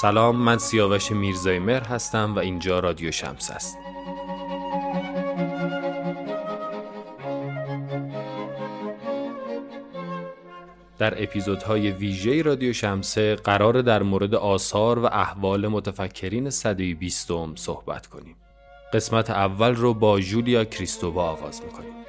سلام 0.00 0.36
من 0.36 0.58
سیاوش 0.58 1.12
میرزای 1.12 1.58
مر 1.58 1.84
هستم 1.84 2.34
و 2.34 2.38
اینجا 2.38 2.80
رادیو 2.80 3.10
شمس 3.10 3.50
است. 3.50 3.78
در 10.98 11.22
اپیزودهای 11.22 11.90
ویژه 11.90 12.42
رادیو 12.42 12.72
شمسه 12.72 13.34
قرار 13.34 13.82
در 13.82 14.02
مورد 14.02 14.34
آثار 14.34 14.98
و 14.98 15.06
احوال 15.06 15.68
متفکرین 15.68 16.50
صده 16.50 16.94
بیستم 16.94 17.54
صحبت 17.56 18.06
کنیم. 18.06 18.36
قسمت 18.92 19.30
اول 19.30 19.74
رو 19.74 19.94
با 19.94 20.20
جولیا 20.20 20.64
کریستووا 20.64 21.30
آغاز 21.30 21.62
می‌کنیم. 21.62 21.99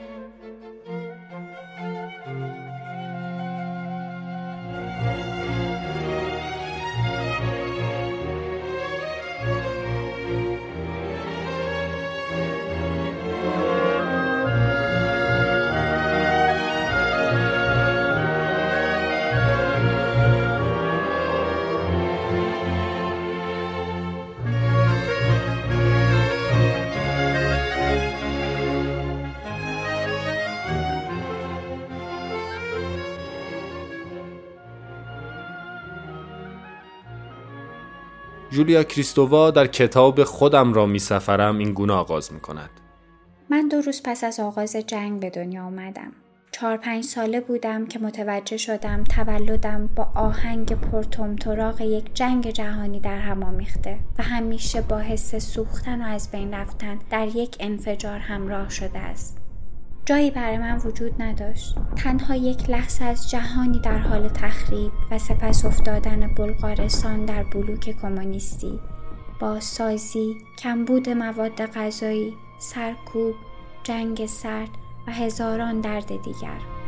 جولیا 38.62 38.84
کریستووا 38.84 39.52
در 39.52 39.68
کتاب 39.68 40.24
خودم 40.24 40.74
را 40.74 40.86
می 40.86 41.00
سفرم 41.00 41.58
این 41.58 41.74
گونه 41.74 41.94
آغاز 41.94 42.34
می 42.34 42.40
کند. 42.40 42.70
من 43.50 43.68
دو 43.68 43.82
روز 43.82 44.02
پس 44.04 44.24
از 44.24 44.40
آغاز 44.40 44.76
جنگ 44.76 45.20
به 45.20 45.30
دنیا 45.30 45.64
آمدم. 45.64 46.12
چهار 46.52 46.78
پنج 46.78 47.04
ساله 47.04 47.42
بودم 47.42 47.86
که 47.86 48.00
متوجه 48.00 48.58
شدم 48.58 49.04
تولدم 49.04 49.90
با 49.96 50.08
آهنگ 50.16 50.76
پرتومتراغ 50.76 51.82
یک 51.82 52.14
جنگ 52.14 52.50
جهانی 52.50 53.00
در 53.00 53.20
هم 53.20 53.44
آمیخته 53.44 54.00
و 54.20 54.24
همیشه 54.24 54.82
با 54.82 54.98
حس 54.98 55.36
سوختن 55.36 56.02
و 56.02 56.06
از 56.06 56.32
بین 56.32 56.54
رفتن 56.54 57.00
در 57.10 57.28
یک 57.28 57.58
انفجار 57.60 58.20
همراه 58.20 58.70
شده 58.70 59.00
است. 59.00 59.41
جایی 60.12 60.32
برای 60.32 60.58
من 60.58 60.78
وجود 60.78 61.22
نداشت. 61.22 61.76
تنها 61.96 62.36
یک 62.36 62.70
لحظه 62.70 63.06
از 63.06 63.30
جهانی 63.30 63.80
در 63.80 63.98
حال 63.98 64.28
تخریب 64.28 64.92
و 65.12 65.18
سپس 65.18 65.66
افتادن 65.66 66.34
بلغارستان 66.34 67.26
در 67.26 67.44
بلوک 67.44 67.96
کمونیستی. 68.02 68.80
بازسازی 69.40 70.38
کمبود 70.58 71.10
مواد 71.10 71.66
غذایی 71.66 72.38
سرکوب 72.60 73.36
جنگ 73.84 74.26
سرد 74.26 74.70
و 75.08 75.12
هزاران 75.12 75.82
درد 75.82 76.08
دیگر. 76.08 76.81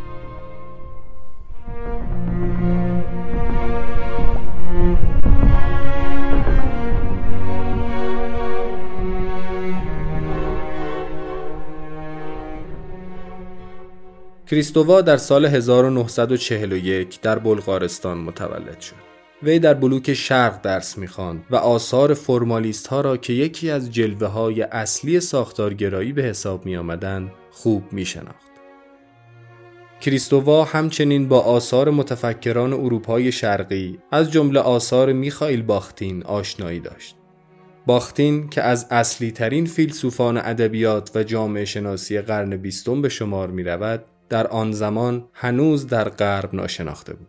کریستووا 14.53 15.01
در 15.01 15.17
سال 15.17 15.45
1941 15.45 17.21
در 17.21 17.39
بلغارستان 17.39 18.17
متولد 18.17 18.79
شد. 18.79 18.95
وی 19.43 19.59
در 19.59 19.73
بلوک 19.73 20.13
شرق 20.13 20.61
درس 20.61 20.97
می‌خواند 20.97 21.45
و 21.49 21.55
آثار 21.55 22.13
فرمالیست 22.13 22.87
ها 22.87 23.01
را 23.01 23.17
که 23.17 23.33
یکی 23.33 23.69
از 23.69 23.91
جلوه 23.91 24.27
های 24.27 24.61
اصلی 24.61 25.19
ساختارگرایی 25.19 26.13
به 26.13 26.23
حساب 26.23 26.65
می 26.65 26.77
آمدن 26.77 27.31
خوب 27.51 27.83
می 27.93 28.05
شناخت. 28.05 28.51
کریستووا 30.01 30.63
همچنین 30.63 31.27
با 31.27 31.39
آثار 31.39 31.89
متفکران 31.89 32.73
اروپای 32.73 33.31
شرقی 33.31 33.99
از 34.11 34.31
جمله 34.31 34.59
آثار 34.59 35.13
میخائیل 35.13 35.61
باختین 35.61 36.23
آشنایی 36.23 36.79
داشت. 36.79 37.15
باختین 37.85 38.49
که 38.49 38.61
از 38.61 38.87
اصلی 38.91 39.31
ترین 39.31 39.65
فیلسوفان 39.65 40.37
ادبیات 40.37 41.11
و 41.15 41.23
جامعه 41.23 41.65
شناسی 41.65 42.21
قرن 42.21 42.57
بیستم 42.57 43.01
به 43.01 43.09
شمار 43.09 43.47
می 43.47 43.63
رود 43.63 44.05
در 44.29 44.47
آن 44.47 44.71
زمان 44.71 45.27
هنوز 45.33 45.87
در 45.87 46.09
غرب 46.09 46.55
ناشناخته 46.55 47.13
بود. 47.13 47.27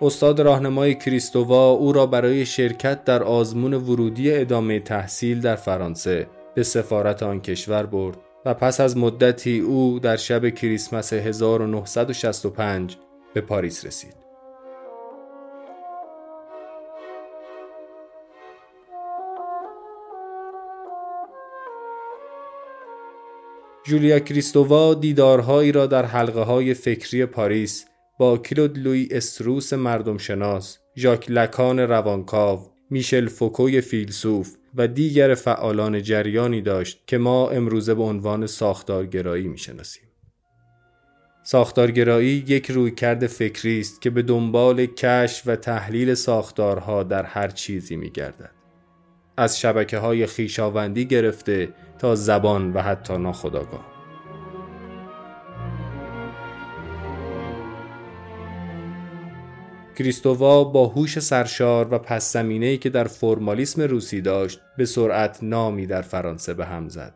استاد 0.00 0.40
راهنمای 0.40 0.94
کریستووا 0.94 1.70
او 1.70 1.92
را 1.92 2.06
برای 2.06 2.46
شرکت 2.46 3.04
در 3.04 3.22
آزمون 3.22 3.74
ورودی 3.74 4.34
ادامه 4.34 4.80
تحصیل 4.80 5.40
در 5.40 5.56
فرانسه 5.56 6.26
به 6.54 6.62
سفارت 6.62 7.22
آن 7.22 7.40
کشور 7.40 7.86
برد 7.86 8.16
و 8.44 8.54
پس 8.54 8.80
از 8.80 8.96
مدتی 8.96 9.60
او 9.60 9.98
در 9.98 10.16
شب 10.16 10.48
کریسمس 10.48 11.12
1965 11.12 12.96
به 13.34 13.40
پاریس 13.40 13.86
رسید. 13.86 14.25
جولیا 23.88 24.18
کریستووا 24.18 24.94
دیدارهایی 24.94 25.72
را 25.72 25.86
در 25.86 26.04
حلقه 26.04 26.40
های 26.40 26.74
فکری 26.74 27.26
پاریس 27.26 27.84
با 28.18 28.38
کلود 28.38 28.78
لوی 28.78 29.08
استروس 29.10 29.72
مردم 29.72 30.18
شناس، 30.18 30.78
ژاک 30.96 31.30
لکان 31.30 31.80
روانکاو، 31.80 32.60
میشل 32.90 33.28
فوکوی 33.28 33.80
فیلسوف 33.80 34.56
و 34.74 34.88
دیگر 34.88 35.34
فعالان 35.34 36.02
جریانی 36.02 36.60
داشت 36.60 37.02
که 37.06 37.18
ما 37.18 37.50
امروزه 37.50 37.94
به 37.94 38.02
عنوان 38.02 38.46
ساختارگرایی 38.46 39.48
می‌شناسیم. 39.48 40.08
ساختارگرایی 41.42 42.44
یک 42.48 42.70
رویکرد 42.70 43.26
فکری 43.26 43.80
است 43.80 44.02
که 44.02 44.10
به 44.10 44.22
دنبال 44.22 44.86
کشف 44.86 45.42
و 45.46 45.56
تحلیل 45.56 46.14
ساختارها 46.14 47.02
در 47.02 47.22
هر 47.22 47.48
چیزی 47.48 47.96
می 47.96 48.10
گردد. 48.10 48.55
از 49.36 49.60
شبکه 49.60 49.98
های 49.98 50.26
خیشاوندی 50.26 51.04
گرفته 51.04 51.68
تا 51.98 52.14
زبان 52.14 52.72
و 52.72 52.80
حتی 52.82 53.18
ناخداگاه. 53.18 53.96
کریستووا 59.98 60.64
با 60.64 60.86
هوش 60.86 61.18
سرشار 61.18 61.94
و 61.94 61.98
پس 61.98 62.32
زمینه‌ای 62.32 62.78
که 62.78 62.90
در 62.90 63.04
فرمالیسم 63.04 63.82
روسی 63.82 64.20
داشت 64.20 64.60
به 64.76 64.84
سرعت 64.84 65.38
نامی 65.42 65.86
در 65.86 66.02
فرانسه 66.02 66.54
به 66.54 66.66
هم 66.66 66.88
زد. 66.88 67.14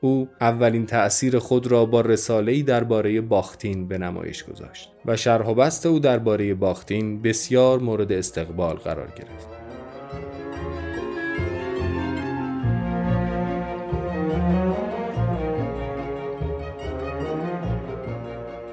او 0.00 0.28
اولین 0.40 0.86
تأثیر 0.86 1.38
خود 1.38 1.66
را 1.66 1.84
با 1.84 2.00
رساله‌ای 2.00 2.62
درباره 2.62 3.20
باختین 3.20 3.88
به 3.88 3.98
نمایش 3.98 4.44
گذاشت 4.44 4.90
و 5.06 5.16
شرح 5.16 5.46
و 5.46 5.54
بست 5.54 5.86
او 5.86 5.98
درباره 5.98 6.54
باختین 6.54 7.22
بسیار 7.22 7.78
مورد 7.78 8.12
استقبال 8.12 8.76
قرار 8.76 9.12
گرفت. 9.16 9.59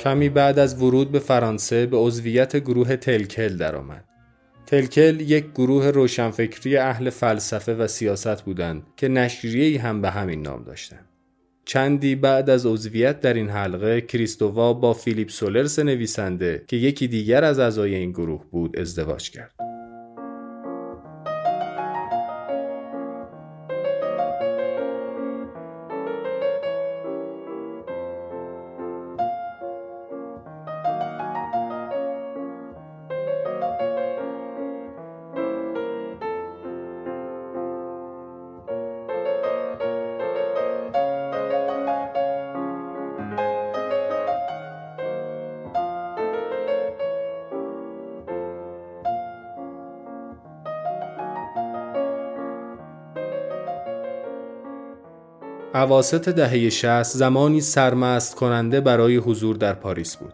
کمی 0.08 0.30
بعد 0.30 0.60
از 0.60 0.84
ورود 0.84 1.12
به 1.12 1.20
فرانسه 1.20 1.86
به 1.86 1.98
عضویت 1.98 2.58
گروه 2.58 2.96
تلکل 2.96 3.58
درآمد. 3.58 4.04
تلکل 4.66 5.20
یک 5.20 5.46
گروه 5.56 5.88
روشنفکری 5.88 6.78
اهل 6.78 7.10
فلسفه 7.10 7.76
و 7.76 7.88
سیاست 7.88 8.42
بودند 8.42 8.84
که 8.98 9.08
نشریه‌ای 9.08 9.78
هم 9.78 10.02
به 10.02 10.10
همین 10.10 10.42
نام 10.42 10.64
داشتند. 10.64 11.06
چندی 11.66 12.16
بعد 12.16 12.50
از 12.50 12.66
عضویت 12.66 13.20
در 13.20 13.34
این 13.34 13.50
حلقه 13.50 14.02
کریستووا 14.02 14.74
با 14.74 14.94
فیلیپ 14.94 15.30
سولرس 15.30 15.80
نویسنده 15.80 16.64
که 16.68 16.76
یکی 16.78 17.08
دیگر 17.08 17.44
از 17.44 17.60
اعضای 17.60 17.96
این 17.96 18.12
گروه 18.12 18.46
بود 18.52 18.80
ازدواج 18.80 19.30
کرد. 19.30 19.67
عواست 55.78 56.30
دهه 56.30 56.70
60 56.70 57.04
زمانی 57.04 57.62
سرمست 57.62 58.36
کننده 58.36 58.82
برای 58.82 59.16
حضور 59.16 59.56
در 59.56 59.74
پاریس 59.74 60.16
بود. 60.16 60.34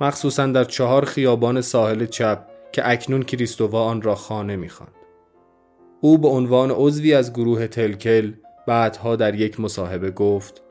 مخصوصا 0.00 0.46
در 0.46 0.64
چهار 0.64 1.04
خیابان 1.04 1.60
ساحل 1.60 2.06
چپ 2.06 2.38
که 2.72 2.90
اکنون 2.90 3.22
کریستووا 3.22 3.84
آن 3.84 4.02
را 4.02 4.14
خانه 4.14 4.56
می‌خواند. 4.56 4.92
او 6.00 6.18
به 6.18 6.28
عنوان 6.28 6.70
عضوی 6.70 7.14
از 7.14 7.32
گروه 7.32 7.66
تلکل 7.66 8.32
بعدها 8.66 9.16
در 9.16 9.34
یک 9.34 9.60
مصاحبه 9.60 10.10
گفت 10.10 10.62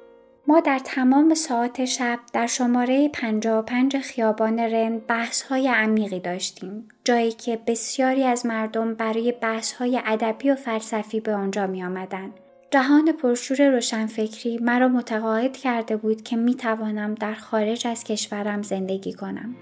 ما 0.48 0.60
در 0.60 0.80
تمام 0.86 1.34
ساعت 1.34 1.86
شب 1.86 2.20
در 2.34 2.48
شماره 2.48 3.10
55 3.14 3.98
خیابان 3.98 4.60
رن 4.60 5.00
بحث 5.00 5.42
های 5.42 5.68
عمیقی 5.68 6.20
داشتیم 6.20 6.88
جایی 7.04 7.32
که 7.32 7.60
بسیاری 7.68 8.24
از 8.24 8.46
مردم 8.46 8.94
برای 8.94 9.32
بحث 9.32 9.74
های 9.74 10.02
ادبی 10.06 10.50
و 10.50 10.56
فلسفی 10.56 11.20
به 11.20 11.34
آنجا 11.34 11.68
می 11.68 11.84
آمدن. 11.84 12.32
جهان 12.74 13.12
پرشور 13.12 13.70
روشنفکری 13.70 14.58
مرا 14.58 14.88
متقاعد 14.88 15.58
کرده 15.58 15.98
بود 15.98 16.22
که 16.22 16.36
می 16.36 16.56
توانم 16.56 17.16
در 17.16 17.34
خارج 17.34 17.88
از 17.88 18.04
کشورم 18.04 18.62
زندگی 18.62 19.14
کنم. 19.14 19.56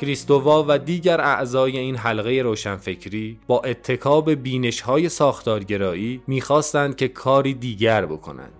کریستووا 0.00 0.64
و 0.68 0.78
دیگر 0.78 1.20
اعضای 1.20 1.78
این 1.78 1.96
حلقه 1.96 2.30
روشنفکری 2.30 3.38
با 3.46 3.60
اتکاب 3.60 4.30
بینش 4.30 4.80
های 4.80 5.08
ساختارگرایی 5.08 6.22
می‌خواستند 6.26 6.96
که 6.96 7.08
کاری 7.08 7.54
دیگر 7.54 8.06
بکنند. 8.06 8.52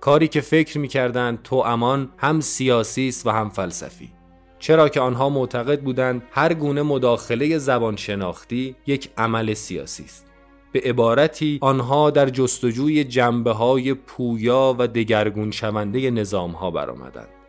کاری 0.00 0.28
که 0.28 0.40
فکر 0.40 0.78
می‌کردند 0.78 1.42
تو 1.42 1.56
امان 1.56 2.08
هم 2.18 2.40
سیاسی 2.40 3.08
است 3.08 3.26
و 3.26 3.30
هم 3.30 3.50
فلسفی. 3.50 4.10
چرا 4.58 4.88
که 4.88 5.00
آنها 5.00 5.28
معتقد 5.28 5.80
بودند 5.80 6.22
هر 6.30 6.54
گونه 6.54 6.82
مداخله 6.82 7.58
زبان 7.58 7.96
شناختی 7.96 8.76
یک 8.86 9.10
عمل 9.18 9.54
سیاسی 9.54 10.04
است. 10.04 10.26
به 10.72 10.80
عبارتی 10.80 11.58
آنها 11.60 12.10
در 12.10 12.28
جستجوی 12.28 13.04
جنبه 13.04 13.52
های 13.52 13.94
پویا 13.94 14.76
و 14.78 14.88
دگرگون 14.88 15.50
شونده 15.50 16.10
نظام 16.10 16.50
ها 16.50 16.70
برآمدند. 16.70 17.43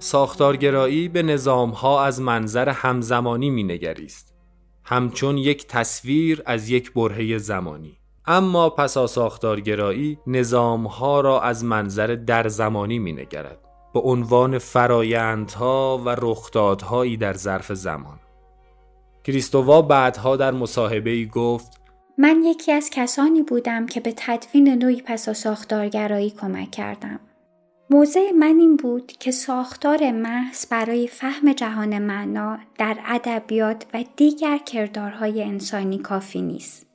ساختارگرایی 0.00 1.08
به 1.08 1.22
نظامها 1.22 2.04
از 2.04 2.20
منظر 2.20 2.68
همزمانی 2.68 3.50
مینگریست. 3.50 4.34
همچون 4.84 5.38
یک 5.38 5.66
تصویر 5.66 6.42
از 6.46 6.70
یک 6.70 6.92
برهه 6.92 7.38
زمانی. 7.38 7.98
اما 8.26 8.70
پسا 8.70 9.06
ساختارگرایی 9.06 10.18
نظامها 10.26 11.20
را 11.20 11.40
از 11.40 11.64
منظر 11.64 12.06
در 12.06 12.48
زمانی 12.48 12.98
مینگرد. 12.98 13.58
به 13.94 14.00
عنوان 14.00 14.58
فرایندها 14.58 16.02
و 16.04 16.08
رخدادهایی 16.08 17.16
در 17.16 17.34
ظرف 17.34 17.72
زمان. 17.72 18.18
کریستووا 19.24 19.82
بعدها 19.82 20.36
در 20.36 20.50
مصاحبه 20.50 21.24
گفت 21.24 21.80
من 22.18 22.42
یکی 22.44 22.72
از 22.72 22.90
کسانی 22.90 23.42
بودم 23.42 23.86
که 23.86 24.00
به 24.00 24.14
تدوین 24.16 24.68
نوعی 24.68 25.02
پسا 25.02 25.32
ساختارگرایی 25.32 26.30
کمک 26.30 26.70
کردم. 26.70 27.20
موضع 27.92 28.30
من 28.30 28.56
این 28.58 28.76
بود 28.76 29.12
که 29.12 29.30
ساختار 29.30 30.10
محض 30.10 30.66
برای 30.70 31.08
فهم 31.08 31.52
جهان 31.52 31.98
معنا 31.98 32.58
در 32.78 32.98
ادبیات 33.06 33.86
و 33.94 34.04
دیگر 34.16 34.58
کردارهای 34.58 35.42
انسانی 35.42 35.98
کافی 35.98 36.42
نیست. 36.42 36.86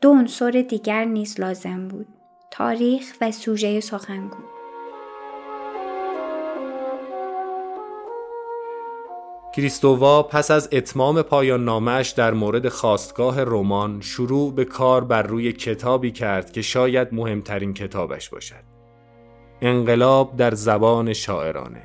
دو 0.00 0.10
عنصر 0.10 0.50
دیگر 0.68 1.04
نیز 1.04 1.40
لازم 1.40 1.88
بود. 1.88 2.06
تاریخ 2.50 3.04
و 3.20 3.32
سوژه 3.32 3.80
سخنگو. 3.80 4.36
کریستووا 9.56 10.22
پس 10.22 10.50
از 10.50 10.68
اتمام 10.72 11.22
پایان 11.22 11.64
نامش 11.64 12.10
در 12.10 12.32
مورد 12.32 12.68
خواستگاه 12.68 13.42
رمان 13.42 14.00
شروع 14.00 14.54
به 14.54 14.64
کار 14.64 15.04
بر 15.04 15.22
روی 15.22 15.52
کتابی 15.52 16.12
کرد 16.12 16.52
که 16.52 16.62
شاید 16.62 17.08
مهمترین 17.12 17.74
کتابش 17.74 18.28
باشد. 18.28 18.73
انقلاب 19.66 20.36
در 20.36 20.54
زبان 20.54 21.12
شاعرانه 21.12 21.82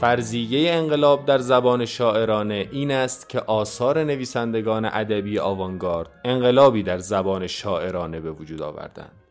فرضیه 0.00 0.72
انقلاب 0.72 1.26
در 1.26 1.38
زبان 1.38 1.84
شاعرانه 1.84 2.68
این 2.72 2.90
است 2.90 3.28
که 3.28 3.40
آثار 3.40 4.04
نویسندگان 4.04 4.84
ادبی 4.84 5.38
آوانگارد 5.38 6.08
انقلابی 6.24 6.82
در 6.82 6.98
زبان 6.98 7.46
شاعرانه 7.46 8.20
به 8.20 8.30
وجود 8.30 8.62
آوردند. 8.62 9.23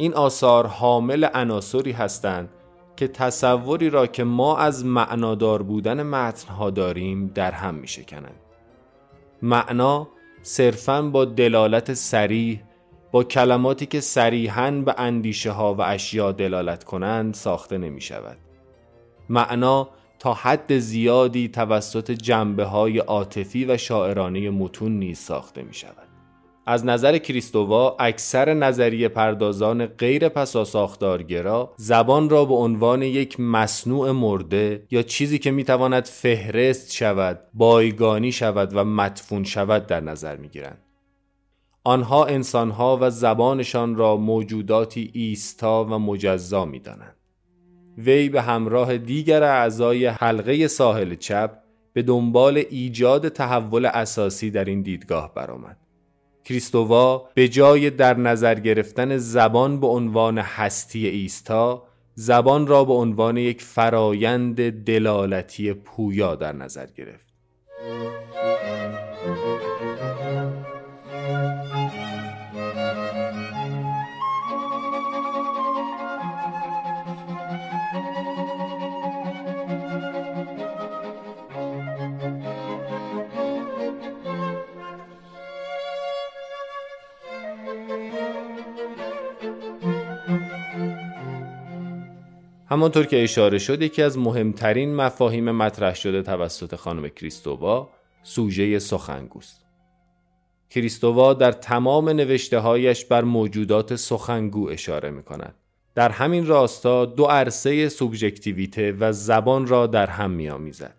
این 0.00 0.14
آثار 0.14 0.66
حامل 0.66 1.24
عناصری 1.24 1.92
هستند 1.92 2.48
که 2.96 3.08
تصوری 3.08 3.90
را 3.90 4.06
که 4.06 4.24
ما 4.24 4.58
از 4.58 4.84
معنادار 4.84 5.62
بودن 5.62 6.02
متنها 6.02 6.70
داریم 6.70 7.26
در 7.26 7.52
هم 7.52 7.74
می 7.74 7.88
شکنند. 7.88 8.40
معنا 9.42 10.08
صرفاً 10.42 11.02
با 11.02 11.24
دلالت 11.24 11.94
سریح 11.94 12.62
با 13.12 13.24
کلماتی 13.24 13.86
که 13.86 14.00
صریحاً 14.00 14.70
به 14.70 14.94
اندیشه 14.98 15.50
ها 15.50 15.74
و 15.74 15.80
اشیا 15.80 16.32
دلالت 16.32 16.84
کنند 16.84 17.34
ساخته 17.34 17.78
نمی 17.78 18.00
شود. 18.00 18.38
معنا 19.28 19.88
تا 20.18 20.34
حد 20.34 20.78
زیادی 20.78 21.48
توسط 21.48 22.10
جنبه 22.10 22.64
های 22.64 22.98
عاطفی 22.98 23.64
و 23.64 23.76
شاعرانه 23.76 24.50
متون 24.50 24.98
نیز 24.98 25.18
ساخته 25.18 25.62
می 25.62 25.74
شود. 25.74 26.07
از 26.70 26.86
نظر 26.86 27.18
کریستووا 27.18 27.96
اکثر 27.98 28.54
نظریه 28.54 29.08
پردازان 29.08 29.86
غیر 29.86 30.28
پسا 30.28 30.64
ساختارگرا 30.64 31.74
زبان 31.76 32.28
را 32.28 32.44
به 32.44 32.54
عنوان 32.54 33.02
یک 33.02 33.40
مصنوع 33.40 34.10
مرده 34.10 34.86
یا 34.90 35.02
چیزی 35.02 35.38
که 35.38 35.50
می‌تواند 35.50 36.04
فهرست 36.04 36.92
شود، 36.92 37.40
بایگانی 37.54 38.32
شود 38.32 38.76
و 38.76 38.84
مدفون 38.84 39.44
شود 39.44 39.86
در 39.86 40.00
نظر 40.00 40.36
می‌گیرند. 40.36 40.82
آنها 41.84 42.24
انسانها 42.24 42.98
و 43.00 43.10
زبانشان 43.10 43.96
را 43.96 44.16
موجوداتی 44.16 45.10
ایستا 45.14 45.84
و 45.84 45.98
مجزا 45.98 46.64
می‌دانند. 46.64 47.16
وی 47.98 48.28
به 48.28 48.42
همراه 48.42 48.98
دیگر 48.98 49.42
اعضای 49.42 50.06
حلقه 50.06 50.68
ساحل 50.68 51.14
چپ 51.14 51.50
به 51.92 52.02
دنبال 52.02 52.56
ایجاد 52.70 53.28
تحول 53.28 53.86
اساسی 53.86 54.50
در 54.50 54.64
این 54.64 54.82
دیدگاه 54.82 55.34
برآمد. 55.34 55.76
کریستووا 56.48 57.28
به 57.34 57.48
جای 57.48 57.90
در 57.90 58.16
نظر 58.16 58.54
گرفتن 58.54 59.16
زبان 59.16 59.80
به 59.80 59.86
عنوان 59.86 60.38
هستی 60.38 61.06
ایستا 61.06 61.84
زبان 62.14 62.66
را 62.66 62.84
به 62.84 62.92
عنوان 62.92 63.36
یک 63.36 63.62
فرایند 63.62 64.84
دلالتی 64.84 65.72
پویا 65.72 66.34
در 66.34 66.52
نظر 66.52 66.86
گرفت. 66.86 67.28
همانطور 92.70 93.06
که 93.06 93.22
اشاره 93.22 93.58
شد 93.58 93.82
یکی 93.82 94.02
از 94.02 94.18
مهمترین 94.18 94.94
مفاهیم 94.94 95.50
مطرح 95.50 95.94
شده 95.94 96.22
توسط 96.22 96.74
خانم 96.74 97.08
کریستووا 97.08 97.88
سوژه 98.22 98.78
سخنگوست. 98.78 99.64
کریستووا 100.70 101.34
در 101.34 101.52
تمام 101.52 102.08
نوشته 102.08 102.58
هایش 102.58 103.04
بر 103.04 103.24
موجودات 103.24 103.96
سخنگو 103.96 104.68
اشاره 104.68 105.10
می 105.10 105.22
کند. 105.22 105.54
در 105.94 106.08
همین 106.08 106.46
راستا 106.46 107.04
دو 107.04 107.24
عرصه 107.24 107.88
سوبژکتیویته 107.88 108.92
و 109.00 109.12
زبان 109.12 109.66
را 109.66 109.86
در 109.86 110.06
هم 110.06 110.30
می 110.30 110.48
آمیزد. 110.48 110.94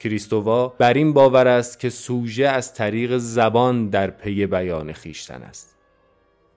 کریستووا 0.00 0.68
بر 0.68 0.92
این 0.92 1.12
باور 1.12 1.48
است 1.48 1.80
که 1.80 1.90
سوژه 1.90 2.46
از 2.46 2.74
طریق 2.74 3.16
زبان 3.16 3.88
در 3.88 4.10
پی 4.10 4.46
بیان 4.46 4.92
خیشتن 4.92 5.42
است. 5.42 5.76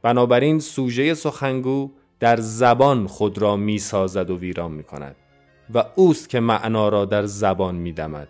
بنابراین 0.02 0.60
سوژه 0.60 1.14
سخنگو 1.14 1.92
در 2.22 2.38
زبان 2.40 3.08
خود 3.08 3.38
را 3.38 3.56
می 3.56 3.80
سازد 3.80 4.30
و 4.30 4.38
ویران 4.38 4.72
می 4.72 4.84
کند 4.84 5.16
و 5.74 5.84
اوست 5.96 6.30
که 6.30 6.40
معنا 6.40 6.90
را 6.90 7.06
در 7.06 7.26
زبان 7.26 7.76
می 7.76 7.94
دمد. 7.94 8.28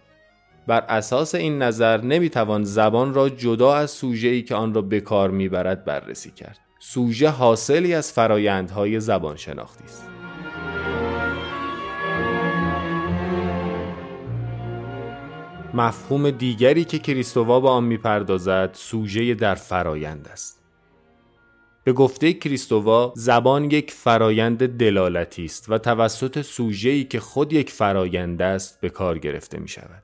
بر 0.67 0.79
اساس 0.79 1.35
این 1.35 1.61
نظر 1.61 2.01
نمی 2.01 2.29
توان 2.29 2.63
زبان 2.63 3.13
را 3.13 3.29
جدا 3.29 3.75
از 3.75 3.91
سوژه 3.91 4.27
ای 4.27 4.41
که 4.41 4.55
آن 4.55 4.73
را 4.73 4.81
به 4.81 4.99
کار 4.99 5.29
می 5.29 5.49
برد 5.49 5.85
بررسی 5.85 6.31
کرد. 6.31 6.59
سوژه 6.79 7.29
حاصلی 7.29 7.93
از 7.93 8.11
فرایندهای 8.11 8.99
زبان 8.99 9.35
شناختی 9.35 9.83
است. 9.83 10.09
مفهوم 15.73 16.31
دیگری 16.31 16.83
که 16.83 16.99
کریستووا 16.99 17.59
به 17.59 17.69
آن 17.69 17.83
می‌پردازد 17.83 18.69
سوژه 18.73 19.33
در 19.33 19.55
فرایند 19.55 20.27
است 20.27 20.60
به 21.83 21.93
گفته 21.93 22.33
کریستووا 22.33 23.13
زبان 23.15 23.71
یک 23.71 23.91
فرایند 23.91 24.77
دلالتی 24.77 25.45
است 25.45 25.69
و 25.69 25.77
توسط 25.77 26.41
سوژه‌ای 26.41 27.03
که 27.03 27.19
خود 27.19 27.53
یک 27.53 27.69
فرایند 27.69 28.41
است 28.41 28.81
به 28.81 28.89
کار 28.89 29.17
گرفته 29.17 29.59
می 29.59 29.67
شود. 29.67 30.03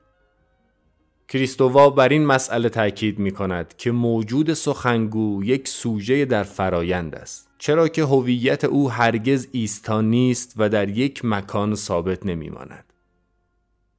کریستووا 1.28 1.90
بر 1.90 2.08
این 2.08 2.26
مسئله 2.26 2.68
تاکید 2.68 3.18
می 3.18 3.30
کند 3.30 3.74
که 3.76 3.90
موجود 3.90 4.52
سخنگو 4.52 5.44
یک 5.44 5.68
سوژه 5.68 6.24
در 6.24 6.42
فرایند 6.42 7.14
است 7.14 7.48
چرا 7.58 7.88
که 7.88 8.04
هویت 8.04 8.64
او 8.64 8.90
هرگز 8.90 9.48
ایستا 9.52 10.00
نیست 10.00 10.54
و 10.56 10.68
در 10.68 10.88
یک 10.88 11.24
مکان 11.24 11.74
ثابت 11.74 12.26
نمی 12.26 12.48
ماند. 12.48 12.84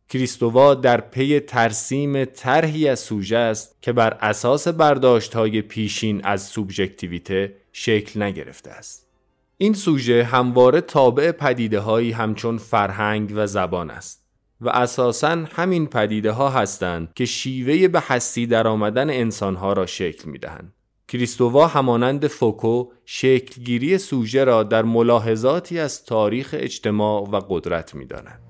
کریستووا 0.10 0.76
در 0.76 1.02
پی 1.02 1.40
ترسیم 1.40 2.26
طرحی 2.26 2.88
از 2.88 3.00
سوژه 3.00 3.38
است 3.38 3.76
که 3.82 3.94
بر 3.94 4.18
اساس 4.22 4.68
برداشت 4.68 5.34
های 5.34 5.62
پیشین 5.62 6.26
از 6.26 6.44
سوبژکتیویته 6.44 7.56
شکل 7.82 8.22
نگرفته 8.22 8.72
است. 8.72 9.08
این 9.58 9.74
سوژه 9.74 10.24
همواره 10.24 10.82
تابع 10.82 11.32
پدیده 11.32 11.80
هایی 11.80 12.12
همچون 12.12 12.58
فرهنگ 12.58 13.34
و 13.36 13.48
زبان 13.48 13.90
است 13.90 14.26
و 14.62 14.70
اساساً 14.70 15.46
همین 15.52 15.88
پدیده 15.88 16.32
ها 16.32 16.50
هستند 16.50 17.14
که 17.16 17.26
شیوه 17.26 17.88
به 17.88 18.04
هستی 18.08 18.48
در 18.48 18.68
آمدن 18.68 19.10
انسان 19.10 19.56
ها 19.56 19.74
را 19.74 19.86
شکل 19.86 20.30
می 20.30 20.40
دهند. 20.40 20.74
کریستووا 21.08 21.68
همانند 21.68 22.28
فوکو 22.28 22.86
شکلگیری 23.06 23.98
سوژه 23.98 24.44
را 24.44 24.64
در 24.64 24.84
ملاحظاتی 24.84 25.80
از 25.80 26.06
تاریخ 26.06 26.56
اجتماع 26.58 27.22
و 27.22 27.40
قدرت 27.50 27.96
می 27.96 28.06
داند. 28.06 28.49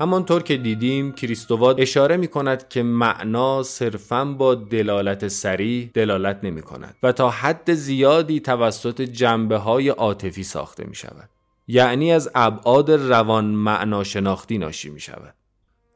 همانطور 0.00 0.42
که 0.42 0.56
دیدیم 0.56 1.12
کریستووا 1.12 1.72
اشاره 1.72 2.16
می 2.16 2.28
کند 2.28 2.68
که 2.68 2.82
معنا 2.82 3.62
صرفا 3.62 4.24
با 4.24 4.54
دلالت 4.54 5.28
سریع 5.28 5.90
دلالت 5.94 6.40
نمی 6.42 6.62
کند 6.62 6.96
و 7.02 7.12
تا 7.12 7.30
حد 7.30 7.74
زیادی 7.74 8.40
توسط 8.40 9.00
جنبه 9.00 9.56
های 9.56 9.88
عاطفی 9.88 10.42
ساخته 10.42 10.84
می 10.84 10.94
شود. 10.94 11.28
یعنی 11.68 12.12
از 12.12 12.30
ابعاد 12.34 12.90
روان 12.90 13.44
معنا 13.44 14.04
شناختی 14.04 14.58
ناشی 14.58 14.90
می 14.90 15.00
شود. 15.00 15.34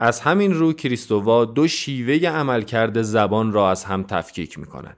از 0.01 0.21
همین 0.21 0.55
رو 0.55 0.73
کریستووا 0.73 1.45
دو 1.45 1.69
شیوه 1.69 2.29
عملکرد 2.29 3.03
زبان 3.03 3.53
را 3.53 3.71
از 3.71 3.85
هم 3.85 4.03
تفکیک 4.03 4.59
می 4.59 4.67
کند. 4.67 4.97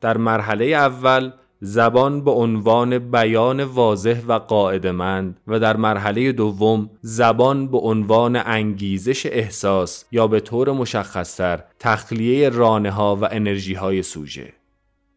در 0.00 0.16
مرحله 0.16 0.64
اول 0.64 1.32
زبان 1.60 2.24
به 2.24 2.30
عنوان 2.30 2.98
بیان 2.98 3.64
واضح 3.64 4.20
و 4.28 4.32
قاعدمند 4.32 5.40
و 5.46 5.58
در 5.58 5.76
مرحله 5.76 6.32
دوم 6.32 6.90
زبان 7.00 7.68
به 7.68 7.78
عنوان 7.78 8.36
انگیزش 8.36 9.26
احساس 9.26 10.04
یا 10.12 10.26
به 10.26 10.40
طور 10.40 10.72
مشخصتر 10.72 11.64
تخلیه 11.78 12.48
رانه 12.48 12.90
ها 12.90 13.16
و 13.16 13.28
انرژی 13.30 13.74
های 13.74 14.02
سوژه. 14.02 14.52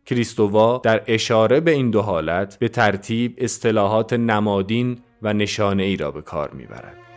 کریستووا 0.06 0.82
در 0.84 1.04
اشاره 1.08 1.60
به 1.60 1.72
این 1.72 1.92
دو 1.92 2.02
حالت 2.02 2.60
به 2.60 2.68
ترتیب 2.68 3.36
اصطلاحات 3.38 4.14
نمادین 4.14 4.98
و 5.22 5.34
نشانه 5.34 5.84
ای 5.84 5.98
را 5.98 6.12
به 6.12 6.22
کار 6.22 6.52
می‌برد. 6.52 7.09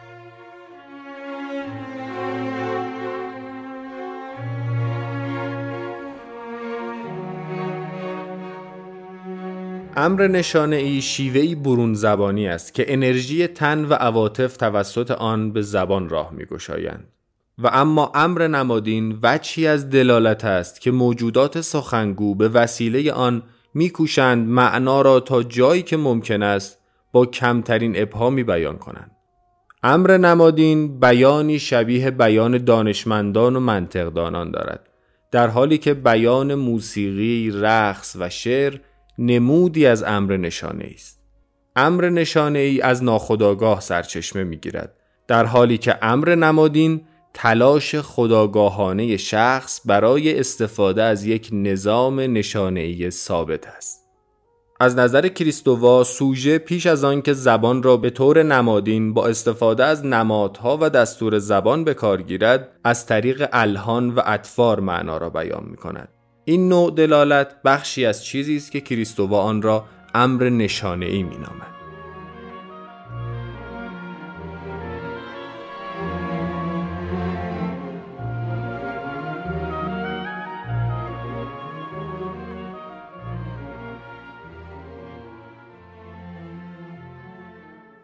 امر 9.96 10.26
نشانه 10.26 10.76
ای 10.76 11.00
شیوهی 11.00 11.54
برون 11.54 11.94
زبانی 11.94 12.48
است 12.48 12.74
که 12.74 12.92
انرژی 12.92 13.46
تن 13.46 13.84
و 13.84 13.94
عواطف 13.94 14.56
توسط 14.56 15.10
آن 15.10 15.52
به 15.52 15.62
زبان 15.62 16.08
راه 16.08 16.32
می. 16.32 16.44
و 17.58 17.70
اما 17.72 18.12
امر 18.14 18.48
نمادین 18.48 19.18
وچی 19.22 19.66
از 19.66 19.90
دلالت 19.90 20.44
است 20.44 20.80
که 20.80 20.90
موجودات 20.90 21.60
سخنگو 21.60 22.34
به 22.34 22.48
وسیله 22.48 23.12
آن 23.12 23.42
میکوشند 23.74 24.48
معنا 24.48 25.02
را 25.02 25.20
تا 25.20 25.42
جایی 25.42 25.82
که 25.82 25.96
ممکن 25.96 26.42
است 26.42 26.78
با 27.12 27.26
کمترین 27.26 28.02
ابهامی 28.02 28.42
بیان 28.42 28.78
کنند. 28.78 29.10
امر 29.82 30.16
نمادین 30.16 31.00
بیانی 31.00 31.58
شبیه 31.58 32.10
بیان 32.10 32.64
دانشمندان 32.64 33.56
و 33.56 33.60
منطقدانان 33.60 34.50
دارد 34.50 34.88
در 35.30 35.48
حالی 35.48 35.78
که 35.78 35.94
بیان 35.94 36.54
موسیقی، 36.54 37.50
رقص 37.50 38.16
و 38.20 38.28
شعر 38.30 38.78
نمودی 39.18 39.86
از 39.86 40.02
امر 40.02 40.36
نشانه 40.36 40.90
است. 40.94 41.20
امر 41.76 42.08
نشانه 42.08 42.58
ای 42.58 42.80
از 42.80 43.04
ناخداگاه 43.04 43.80
سرچشمه 43.80 44.44
می 44.44 44.56
گیرد 44.56 44.96
در 45.28 45.44
حالی 45.44 45.78
که 45.78 45.98
امر 46.02 46.34
نمادین 46.34 47.00
تلاش 47.34 47.94
خداگاهانه 47.94 49.16
شخص 49.16 49.80
برای 49.84 50.40
استفاده 50.40 51.02
از 51.02 51.24
یک 51.24 51.48
نظام 51.52 52.20
نشانه 52.20 52.80
ای 52.80 53.10
ثابت 53.10 53.66
است. 53.66 54.02
از 54.80 54.96
نظر 54.96 55.28
کریستووا 55.28 56.04
سوژه 56.04 56.58
پیش 56.58 56.86
از 56.86 57.04
آنکه 57.04 57.32
زبان 57.32 57.82
را 57.82 57.96
به 57.96 58.10
طور 58.10 58.42
نمادین 58.42 59.14
با 59.14 59.26
استفاده 59.26 59.84
از 59.84 60.06
نمادها 60.06 60.78
و 60.80 60.90
دستور 60.90 61.38
زبان 61.38 61.84
به 61.84 61.94
کار 61.94 62.22
گیرد 62.22 62.68
از 62.84 63.06
طریق 63.06 63.48
الهان 63.52 64.10
و 64.10 64.20
اطفار 64.26 64.80
معنا 64.80 65.18
را 65.18 65.30
بیان 65.30 65.64
می 65.70 65.76
کند 65.76 66.08
این 66.44 66.68
نوع 66.68 66.90
دلالت 66.90 67.62
بخشی 67.64 68.06
از 68.06 68.24
چیزی 68.24 68.56
است 68.56 68.72
که 68.72 68.80
کریستووا 68.80 69.42
آن 69.42 69.62
را 69.62 69.84
امر 70.14 70.48
نشانه 70.48 71.06
ای 71.06 71.22
می 71.22 71.36
نامد. 71.36 71.72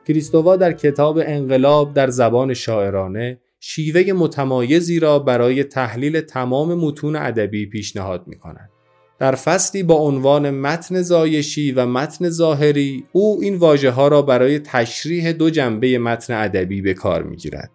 کریستووا 0.07 0.57
در 0.57 0.73
کتاب 0.73 1.19
انقلاب 1.23 1.95
در 1.95 2.11
زبان 2.11 2.55
شاعرانه 2.55 3.39
شیوه 3.61 4.13
متمایزی 4.13 5.01
را 5.01 5.19
برای 5.19 5.65
تحلیل 5.65 6.21
تمام 6.21 6.75
متون 6.75 7.17
ادبی 7.17 7.67
پیشنهاد 7.67 8.25
می 8.27 8.39
کند. 8.39 8.71
در 9.19 9.35
فصلی 9.35 9.83
با 9.83 9.95
عنوان 9.95 10.51
متن 10.51 11.03
زایشی 11.03 11.73
و 11.73 11.87
متن 11.87 12.29
ظاهری 12.29 13.05
او 13.13 13.39
این 13.43 13.57
واژه 13.57 13.91
ها 13.91 14.09
را 14.09 14.23
برای 14.23 14.59
تشریح 14.59 15.33
دو 15.33 15.51
جنبه 15.51 15.99
متن 15.99 16.35
ادبی 16.35 16.83
به 16.83 16.95
کار 16.95 17.23
می 17.23 17.37
گیرد. 17.37 17.71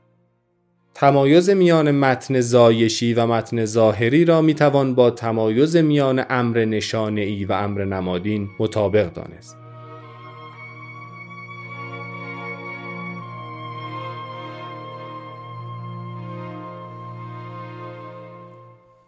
تمایز 0.94 1.50
میان 1.50 1.92
متن 1.92 2.42
زایشی 2.42 3.14
و 3.14 3.26
متن 3.26 3.66
ظاهری 3.66 4.26
را 4.26 4.42
می 4.42 4.54
توان 4.54 4.96
با 4.96 5.12
تمایز 5.12 5.76
میان 5.76 6.26
امر 6.30 6.66
نشانه 6.66 7.22
ای 7.22 7.46
و 7.46 7.54
امر 7.54 7.86
نمادین 7.86 8.50
مطابق 8.60 9.14
دانست. 9.14 9.63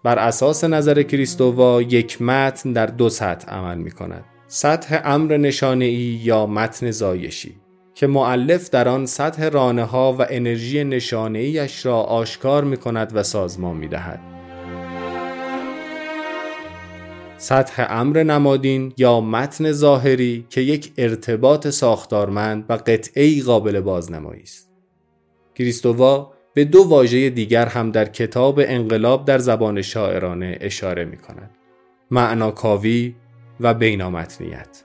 بر 0.05 0.19
اساس 0.19 0.63
نظر 0.63 1.03
کریستووا 1.03 1.81
یک 1.81 2.21
متن 2.21 2.73
در 2.73 2.85
دو 2.85 3.09
سطح 3.09 3.51
عمل 3.51 3.77
می 3.77 3.91
کند. 3.91 4.25
سطح 4.47 5.01
امر 5.03 5.37
نشانه 5.37 5.85
ای 5.85 6.19
یا 6.23 6.45
متن 6.45 6.91
زایشی 6.91 7.55
که 7.93 8.07
معلف 8.07 8.69
در 8.69 8.87
آن 8.87 9.05
سطح 9.05 9.47
رانه 9.47 9.83
ها 9.83 10.13
و 10.13 10.25
انرژی 10.29 10.83
نشانه 10.83 11.39
ایش 11.39 11.85
را 11.85 12.01
آشکار 12.01 12.63
می 12.63 12.77
کند 12.77 13.11
و 13.15 13.23
سازمان 13.23 13.77
می 13.77 13.87
دهد. 13.87 14.19
سطح 17.37 17.85
امر 17.89 18.23
نمادین 18.23 18.93
یا 18.97 19.21
متن 19.21 19.71
ظاهری 19.71 20.45
که 20.49 20.61
یک 20.61 20.91
ارتباط 20.97 21.67
ساختارمند 21.67 22.65
و 22.69 22.73
قطعی 22.73 23.41
قابل 23.41 23.79
بازنمایی 23.79 24.41
است. 24.41 24.69
کریستووا 25.55 26.34
به 26.55 26.65
دو 26.65 26.83
واژه 26.83 27.29
دیگر 27.29 27.65
هم 27.65 27.91
در 27.91 28.05
کتاب 28.05 28.59
انقلاب 28.63 29.25
در 29.25 29.37
زبان 29.37 29.81
شاعرانه 29.81 30.57
اشاره 30.61 31.05
می 31.05 31.17
کند. 31.17 31.51
معناکاوی 32.11 33.15
و 33.59 33.73
بینامتنیت 33.73 34.83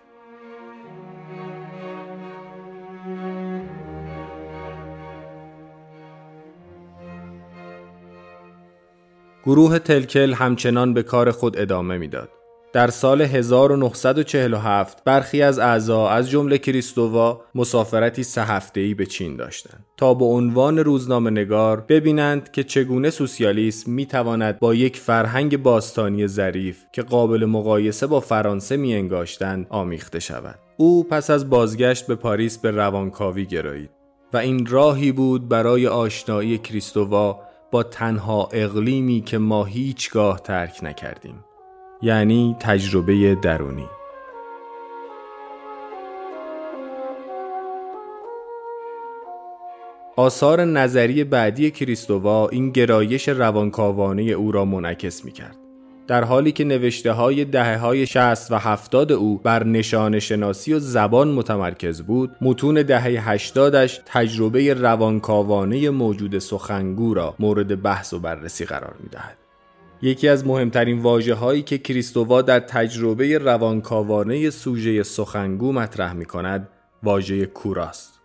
گروه 9.44 9.78
تلکل 9.78 10.32
همچنان 10.32 10.94
به 10.94 11.02
کار 11.02 11.30
خود 11.30 11.58
ادامه 11.58 11.98
می‌داد. 11.98 12.39
در 12.72 12.90
سال 12.90 13.22
1947 13.22 15.04
برخی 15.04 15.42
از 15.42 15.58
اعضا 15.58 16.08
از 16.08 16.30
جمله 16.30 16.58
کریستووا 16.58 17.40
مسافرتی 17.54 18.22
سه 18.22 18.62
ای 18.76 18.94
به 18.94 19.06
چین 19.06 19.36
داشتند 19.36 19.86
تا 19.96 20.14
به 20.14 20.24
عنوان 20.24 20.78
روزنامه 20.78 21.30
نگار 21.30 21.80
ببینند 21.80 22.52
که 22.52 22.64
چگونه 22.64 23.10
سوسیالیسم 23.10 23.90
می 23.92 24.06
تواند 24.06 24.58
با 24.58 24.74
یک 24.74 24.96
فرهنگ 24.96 25.62
باستانی 25.62 26.26
ظریف 26.26 26.84
که 26.92 27.02
قابل 27.02 27.44
مقایسه 27.44 28.06
با 28.06 28.20
فرانسه 28.20 28.76
می 28.76 28.94
انگاشتند 28.94 29.66
آمیخته 29.70 30.20
شود. 30.20 30.58
او 30.76 31.04
پس 31.04 31.30
از 31.30 31.50
بازگشت 31.50 32.06
به 32.06 32.14
پاریس 32.14 32.58
به 32.58 32.70
روانکاوی 32.70 33.46
گرایید 33.46 33.90
و 34.32 34.36
این 34.36 34.66
راهی 34.66 35.12
بود 35.12 35.48
برای 35.48 35.86
آشنایی 35.86 36.58
کریستووا 36.58 37.40
با 37.70 37.82
تنها 37.82 38.48
اقلیمی 38.52 39.20
که 39.20 39.38
ما 39.38 39.64
هیچگاه 39.64 40.40
ترک 40.40 40.78
نکردیم 40.82 41.44
یعنی 42.02 42.56
تجربه 42.60 43.34
درونی 43.34 43.86
آثار 50.16 50.64
نظری 50.64 51.24
بعدی 51.24 51.70
کریستووا 51.70 52.48
این 52.48 52.70
گرایش 52.70 53.28
روانکاوانه 53.28 54.22
او 54.22 54.52
را 54.52 54.64
منعکس 54.64 55.24
می 55.24 55.32
کرد. 55.32 55.56
در 56.06 56.24
حالی 56.24 56.52
که 56.52 56.64
نوشته 56.64 57.12
های 57.12 57.44
دهه 57.44 57.76
های 57.76 58.06
60 58.06 58.52
و 58.52 58.58
70 58.58 59.12
او 59.12 59.38
بر 59.38 59.64
نشان 59.64 60.18
شناسی 60.18 60.72
و 60.72 60.78
زبان 60.78 61.28
متمرکز 61.28 62.02
بود 62.02 62.36
متون 62.40 62.74
دهه 62.82 63.30
80 63.30 63.86
تجربه 63.86 64.74
روانکاوانه 64.74 65.90
موجود 65.90 66.38
سخنگو 66.38 67.14
را 67.14 67.34
مورد 67.38 67.82
بحث 67.82 68.12
و 68.12 68.18
بررسی 68.18 68.64
قرار 68.64 68.94
می 69.02 69.08
دهد. 69.08 69.39
یکی 70.02 70.28
از 70.28 70.46
مهمترین 70.46 70.98
واجه 70.98 71.34
هایی 71.34 71.62
که 71.62 71.78
کریستووا 71.78 72.42
در 72.42 72.60
تجربه 72.60 73.38
روانکاوانه 73.38 74.50
سوژه 74.50 75.02
سخنگو 75.02 75.72
مطرح 75.72 76.12
می 76.12 76.24
کند 76.24 76.68
واژه 77.02 77.46
کوراست. 77.46 78.20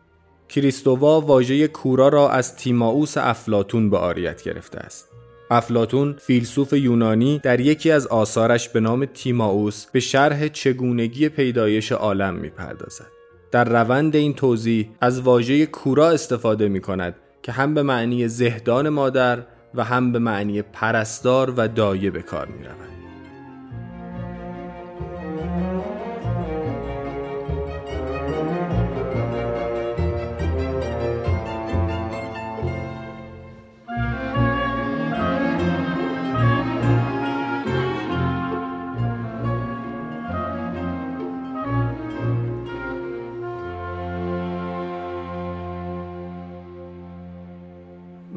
کریستووا 0.49 1.21
واژه 1.21 1.67
کورا 1.67 2.09
را 2.09 2.29
از 2.29 2.55
تیماوس 2.55 3.17
افلاتون 3.17 3.89
به 3.89 3.97
آریت 3.97 4.43
گرفته 4.43 4.79
است. 4.79 5.07
افلاتون 5.51 6.15
فیلسوف 6.19 6.73
یونانی 6.73 7.39
در 7.43 7.59
یکی 7.59 7.91
از 7.91 8.07
آثارش 8.07 8.69
به 8.69 8.79
نام 8.79 9.05
تیماوس 9.05 9.85
به 9.85 9.99
شرح 9.99 10.47
چگونگی 10.47 11.29
پیدایش 11.29 11.91
عالم 11.91 12.33
می‌پردازد. 12.33 13.07
در 13.51 13.63
روند 13.63 14.15
این 14.15 14.33
توضیح 14.33 14.89
از 15.01 15.21
واژه 15.21 15.65
کورا 15.65 16.09
استفاده 16.09 16.67
می 16.67 16.81
کند 16.81 17.15
که 17.43 17.51
هم 17.51 17.73
به 17.73 17.83
معنی 17.83 18.27
زهدان 18.27 18.89
مادر 18.89 19.43
و 19.77 19.83
هم 19.83 20.11
به 20.11 20.19
معنی 20.19 20.61
پرستار 20.61 21.53
و 21.57 21.67
دایه 21.67 22.11
به 22.11 22.21
کار 22.21 22.47
می 22.47 22.63
رود. 22.63 23.04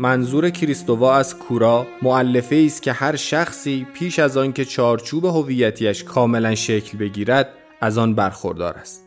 منظور 0.01 0.51
کریستووا 0.51 1.17
از 1.17 1.39
کورا 1.39 1.87
معلفه 2.03 2.63
است 2.67 2.83
که 2.83 2.93
هر 2.93 3.17
شخصی 3.17 3.87
پیش 3.95 4.19
از 4.19 4.37
آن 4.37 4.53
که 4.53 4.65
چارچوب 4.65 5.25
هویتیش 5.25 6.05
کاملا 6.05 6.55
شکل 6.55 6.99
بگیرد 6.99 7.49
از 7.81 7.99
آن 7.99 8.15
برخوردار 8.15 8.75
است. 8.75 9.05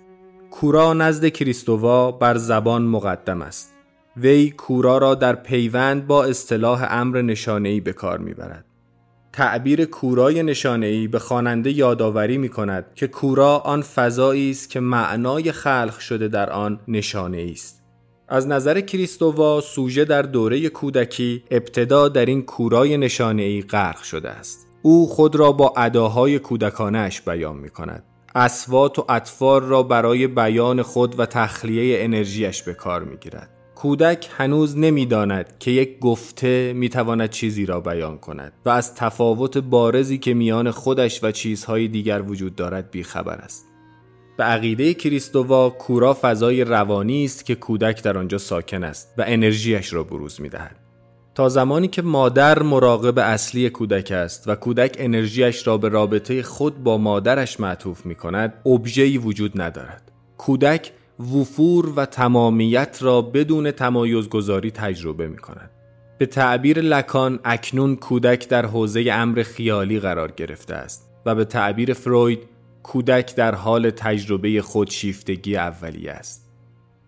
کورا 0.52 0.94
نزد 0.94 1.28
کریستووا 1.28 2.12
بر 2.12 2.38
زبان 2.38 2.82
مقدم 2.82 3.42
است. 3.42 3.74
وی 4.18 4.50
کورا 4.50 4.98
را 4.98 5.16
در 5.16 5.36
پیوند 5.36 6.08
با 6.08 6.26
اصطلاح 6.26 6.88
امر 6.90 7.22
نشانه‌ای 7.22 7.80
به 7.80 7.94
کار 7.94 8.18
می‌برد. 8.18 8.66
تعبیر 9.34 9.86
کورای 9.86 10.44
نشانه‌ای 10.44 11.08
به 11.08 11.20
خواننده 11.20 11.72
یادآوری 11.72 12.38
می 12.38 12.50
کند 12.50 12.86
که 12.96 13.08
کورا 13.08 13.58
آن 13.58 13.82
فضایی 13.82 14.52
است 14.52 14.70
که 14.70 14.80
معنای 14.80 15.52
خلق 15.52 16.00
شده 16.00 16.28
در 16.28 16.50
آن 16.50 16.80
نشانه 16.88 17.50
است. 17.52 17.81
از 18.34 18.48
نظر 18.48 18.82
کریستووا 18.82 19.62
سوژه 19.62 20.06
در 20.06 20.22
دوره 20.22 20.70
کودکی 20.70 21.44
ابتدا 21.52 22.08
در 22.08 22.26
این 22.26 22.42
کورای 22.42 22.98
نشانه 22.98 23.42
ای 23.42 23.62
غرق 23.62 24.04
شده 24.04 24.30
است 24.30 24.68
او 24.82 25.08
خود 25.08 25.36
را 25.36 25.52
با 25.52 25.74
اداهای 25.78 26.40
کودکانش 26.40 27.22
بیان 27.22 27.58
می 27.58 27.70
کند 27.70 28.04
اسوات 28.36 29.00
و 29.00 29.06
اطفار 29.10 29.62
را 29.62 29.84
برای 29.84 30.28
بیان 30.28 30.82
خود 30.82 31.20
و 31.20 31.26
تخلیه 31.26 32.04
انرژیش 32.04 32.64
به 32.64 32.74
کار 32.74 33.04
می 33.04 33.18
گیرد. 33.18 33.50
کودک 33.76 34.30
هنوز 34.38 34.78
نمی‌داند 34.78 35.58
که 35.60 35.72
یک 35.72 36.00
گفته 36.00 36.74
می‌تواند 36.74 37.30
چیزی 37.30 37.66
را 37.66 37.80
بیان 37.80 38.18
کند 38.18 38.54
و 38.66 38.70
از 38.70 38.96
تفاوت 38.96 39.58
بارزی 39.58 40.18
که 40.18 40.34
میان 40.34 40.72
خودش 40.72 41.24
و 41.24 41.32
چیزهای 41.32 41.88
دیگر 41.88 42.22
وجود 42.22 42.56
دارد 42.56 42.92
بیخبر 42.92 43.36
است. 43.36 43.71
به 44.38 44.44
عقیده 44.44 44.94
کریستووا 44.94 45.70
کورا 45.70 46.18
فضای 46.22 46.64
روانی 46.64 47.26
است 47.26 47.46
که 47.46 47.56
کودک 47.56 48.04
در 48.04 48.18
آنجا 48.18 48.38
ساکن 48.38 48.84
است 48.84 49.14
و 49.18 49.24
انرژیش 49.28 49.94
را 49.94 50.04
بروز 50.04 50.42
می 50.42 50.50
دهد. 50.50 50.76
تا 51.36 51.50
زمانی 51.50 51.88
که 51.88 52.02
مادر 52.02 52.64
مراقب 52.64 53.20
اصلی 53.20 53.70
کودک 53.70 54.12
است 54.12 54.48
و 54.48 54.56
کودک 54.56 54.96
انرژیش 55.00 55.68
را 55.68 55.78
به 55.78 55.90
رابطه 55.90 56.44
خود 56.44 56.84
با 56.84 56.98
مادرش 56.98 57.60
معطوف 57.60 58.06
می 58.06 58.16
کند 58.16 58.54
ابژه‌ای 58.66 59.18
وجود 59.18 59.62
ندارد 59.62 60.12
کودک 60.38 60.92
وفور 61.20 61.94
و 61.96 62.06
تمامیت 62.06 62.98
را 63.02 63.22
بدون 63.22 63.72
تمایزگذاری 63.72 64.72
تجربه 64.72 65.28
می 65.28 65.38
کند 65.38 65.70
به 66.18 66.26
تعبیر 66.26 66.82
لکان 66.82 67.40
اکنون 67.46 67.96
کودک 67.96 68.50
در 68.50 68.66
حوزه 68.66 69.06
امر 69.12 69.44
خیالی 69.44 70.00
قرار 70.00 70.32
گرفته 70.32 70.76
است 70.76 71.10
و 71.26 71.36
به 71.36 71.46
تعبیر 71.46 71.94
فروید 71.94 72.51
کودک 72.84 73.36
در 73.36 73.56
حال 73.56 73.90
تجربه 73.90 74.62
خودشیفتگی 74.62 75.58
اولیه 75.58 76.12
است. 76.12 76.52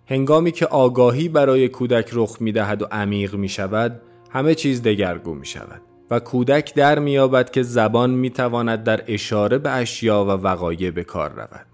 هنگامی 0.06 0.52
که 0.52 0.66
آگاهی 0.66 1.30
برای 1.30 1.70
کودک 1.70 2.10
رخ 2.14 2.38
می 2.40 2.52
دهد 2.52 2.82
و 2.82 2.86
عمیق 2.92 3.36
می 3.36 3.50
شود، 3.50 4.02
همه 4.30 4.56
چیز 4.56 4.82
دگرگو 4.82 5.34
می 5.34 5.46
شود 5.46 5.82
و 6.12 6.20
کودک 6.20 6.74
در 6.74 7.00
می 7.00 7.12
یابد 7.12 7.52
که 7.52 7.64
زبان 7.64 8.10
می 8.10 8.30
تواند 8.30 8.84
در 8.84 9.04
اشاره 9.08 9.58
به 9.58 9.72
اشیا 9.72 10.26
و 10.26 10.28
وقایع 10.28 10.92
به 10.92 11.04
کار 11.04 11.32
رود. 11.32 11.66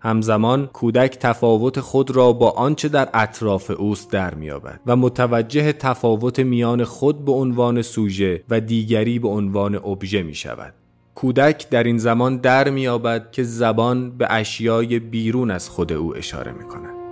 همزمان 0.00 0.66
کودک 0.66 1.18
تفاوت 1.18 1.80
خود 1.80 2.10
را 2.10 2.32
با 2.32 2.50
آنچه 2.50 2.88
در 2.88 3.08
اطراف 3.14 3.70
اوست 3.70 4.10
در 4.10 4.34
میابد 4.34 4.80
و 4.86 4.96
متوجه 4.96 5.72
تفاوت 5.72 6.38
میان 6.38 6.84
خود 6.84 7.24
به 7.24 7.32
عنوان 7.32 7.82
سوژه 7.82 8.44
و 8.48 8.60
دیگری 8.60 9.18
به 9.18 9.28
عنوان 9.28 9.74
ابژه 9.74 10.22
می 10.22 10.34
شود. 10.34 10.74
کودک 11.14 11.68
در 11.70 11.82
این 11.82 11.98
زمان 11.98 12.36
در 12.36 12.70
میابد 12.70 13.30
که 13.30 13.42
زبان 13.42 14.10
به 14.10 14.26
اشیای 14.30 14.98
بیرون 14.98 15.50
از 15.50 15.68
خود 15.68 15.92
او 15.92 16.16
اشاره 16.16 16.52
می 16.52 16.64
کند. 16.64 17.02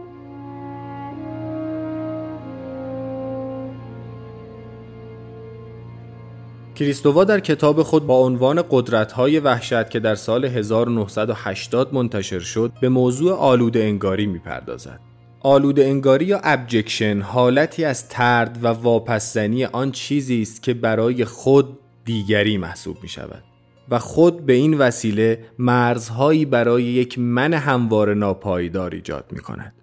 کریستووا 6.75 7.25
در 7.25 7.41
کتاب 7.41 7.83
خود 7.83 8.07
با 8.07 8.19
عنوان 8.19 8.65
قدرت‌های 8.71 9.39
وحشت 9.39 9.91
که 9.91 10.01
در 10.01 10.15
سال 10.15 10.45
1980 10.45 11.95
منتشر 11.95 12.39
شد 12.39 12.73
به 12.81 12.89
موضوع 12.89 13.33
آلوده 13.33 13.81
انگاری 13.81 14.27
می‌پردازد. 14.27 15.01
آلوده 15.41 15.85
انگاری 15.85 16.25
یا 16.25 16.41
ابجکشن 16.45 17.21
حالتی 17.21 17.85
از 17.85 18.09
ترد 18.09 18.59
و 18.63 18.67
واپسزنی 18.67 19.65
آن 19.65 19.93
چیزی 19.93 20.43
است 20.43 20.63
که 20.63 20.75
برای 20.75 21.25
خود 21.25 21.79
دیگری 22.05 22.59
محسوب 22.59 22.97
می 23.03 23.09
شود. 23.09 23.50
و 23.91 23.99
خود 23.99 24.47
به 24.47 24.53
این 24.53 24.79
وسیله 24.79 25.39
مرزهایی 25.59 26.45
برای 26.45 26.83
یک 26.83 27.19
من 27.19 27.55
هموار 27.55 28.15
ناپایدار 28.15 28.95
ایجاد 28.95 29.25
می 29.31 29.41
کند. 29.41 29.75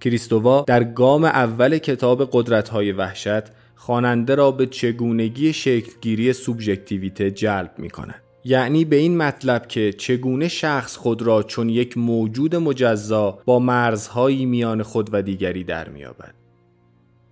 کریستووا 0.00 0.64
در 0.66 0.84
گام 0.84 1.24
اول 1.24 1.78
کتاب 1.78 2.28
قدرت‌های 2.32 2.92
وحشت 2.92 3.42
خواننده 3.74 4.34
را 4.34 4.50
به 4.50 4.66
چگونگی 4.66 5.52
شکلگیری 5.52 6.32
سوبژکتیویته 6.32 7.30
جلب 7.30 7.72
می 7.78 7.90
کند. 7.90 8.22
یعنی 8.44 8.84
به 8.84 8.96
این 8.96 9.16
مطلب 9.16 9.66
که 9.66 9.92
چگونه 9.92 10.48
شخص 10.48 10.96
خود 10.96 11.22
را 11.22 11.42
چون 11.42 11.68
یک 11.68 11.98
موجود 11.98 12.56
مجزا 12.56 13.38
با 13.44 13.58
مرزهایی 13.58 14.46
میان 14.46 14.82
خود 14.82 15.10
و 15.12 15.22
دیگری 15.22 15.64
در 15.64 15.88
میابد. 15.88 16.34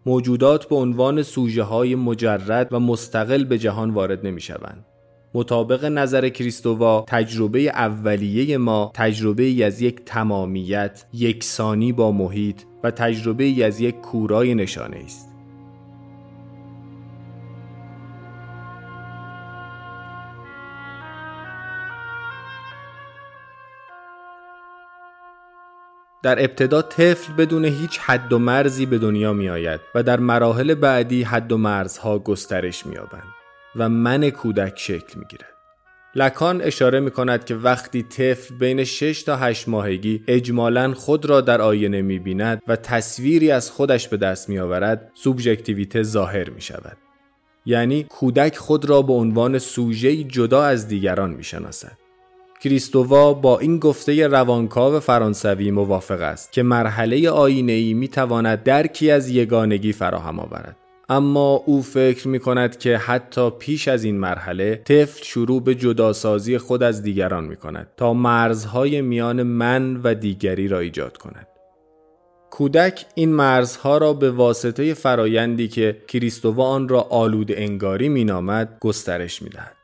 موجودات 0.07 0.69
به 0.69 0.77
عنوان 0.77 1.23
سوژه 1.23 1.63
های 1.63 1.95
مجرد 1.95 2.69
و 2.73 2.81
مستقل 2.81 3.45
به 3.45 3.59
جهان 3.59 3.91
وارد 3.91 4.27
نمی 4.27 4.41
شوند. 4.41 4.85
مطابق 5.37 5.85
نظر 5.85 6.29
کریستووا 6.29 7.05
تجربه 7.09 7.61
اولیه 7.61 8.59
ما 8.59 8.93
تجربه 8.95 9.65
از 9.65 9.83
یک 9.83 10.05
تمامیت 10.05 11.05
یکسانی 11.13 11.93
با 11.93 12.13
محیط 12.13 12.63
و 12.85 12.91
تجربه 12.91 13.65
از 13.65 13.81
یک 13.81 14.01
کورای 14.01 14.55
نشانه 14.55 14.97
است. 15.05 15.29
در 26.23 26.45
ابتدا 26.45 26.83
طفل 26.83 27.33
بدون 27.33 27.65
هیچ 27.65 27.99
حد 27.99 28.33
و 28.33 28.39
مرزی 28.39 28.87
به 28.87 28.99
دنیا 28.99 29.33
می 29.33 29.49
آید 29.49 29.81
و 29.95 30.03
در 30.03 30.21
مراحل 30.21 30.75
بعدی 30.75 31.23
حد 31.23 31.53
و 31.53 31.59
مرزها 31.59 32.19
گسترش 32.19 32.87
می 32.87 32.97
آبند 32.97 33.46
و 33.77 33.89
من 33.89 34.31
کودک 34.31 34.79
شکل 34.79 35.19
می 35.19 35.25
گیرد. 35.25 35.57
لکان 36.15 36.63
اشاره 36.63 37.01
می 37.01 37.11
کند 37.11 37.45
که 37.45 37.55
وقتی 37.55 38.03
طفل 38.03 38.55
بین 38.55 38.85
6 38.85 39.23
تا 39.23 39.37
8 39.37 39.69
ماهگی 39.69 40.23
اجمالا 40.29 40.95
خود 40.95 41.27
را 41.27 41.41
در 41.41 41.61
آینه 41.61 42.03
می 42.03 42.19
بیند 42.19 42.63
و 42.69 42.77
تصویری 42.77 43.51
از 43.51 43.71
خودش 43.71 44.09
به 44.09 44.17
دست 44.17 44.49
می 44.49 44.59
آورد 44.59 45.11
سوبژکتیویته 45.15 46.03
ظاهر 46.03 46.51
می 46.51 46.61
شود. 46.61 46.97
یعنی 47.67 48.03
کودک 48.03 48.57
خود 48.57 48.85
را 48.85 49.03
به 49.03 49.13
عنوان 49.13 49.59
سوژه 49.59 50.25
جدا 50.25 50.63
از 50.63 50.89
دیگران 50.89 51.31
می 51.31 51.45
شناسد. 51.45 51.99
کریستووا 52.61 53.35
با 53.35 53.59
این 53.59 53.79
گفته 53.79 54.27
روانکاو 54.27 55.01
فرانسوی 55.01 55.71
موافق 55.71 56.21
است 56.21 56.53
که 56.53 56.63
مرحله 56.63 57.31
آینه 57.31 57.95
می 57.95 58.09
تواند 58.09 58.63
درکی 58.63 59.11
از 59.11 59.29
یگانگی 59.29 59.93
فراهم 59.93 60.41
آورد. 60.41 60.77
اما 61.09 61.63
او 61.67 61.83
فکر 61.83 62.29
می 62.29 62.39
کند 62.39 62.79
که 62.79 62.97
حتی 62.97 63.51
پیش 63.51 63.89
از 63.89 64.05
این 64.05 64.19
مرحله 64.19 64.77
طفل 64.77 65.25
شروع 65.25 65.63
به 65.63 65.75
جداسازی 65.75 66.59
خود 66.59 66.83
از 66.83 67.03
دیگران 67.03 67.45
می 67.45 67.57
کند 67.57 67.89
تا 67.97 68.15
مرزهای 68.15 69.01
میان 69.01 69.43
من 69.43 69.97
و 69.97 70.15
دیگری 70.15 70.69
را 70.69 70.79
ایجاد 70.79 71.17
کند. 71.17 71.47
کودک 72.51 73.07
این 73.15 73.33
مرزها 73.33 73.99
را 73.99 74.13
به 74.13 74.31
واسطه 74.31 74.95
فرایندی 74.95 75.69
که 75.69 76.03
کریستووا 76.09 76.69
آن 76.69 76.89
را 76.89 77.01
آلود 77.01 77.53
انگاری 77.53 78.09
می 78.09 78.25
نامد 78.25 78.77
گسترش 78.81 79.43
می 79.43 79.49
دهد. 79.49 79.77